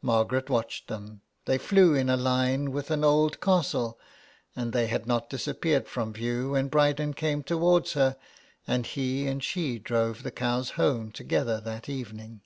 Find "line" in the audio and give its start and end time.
2.16-2.72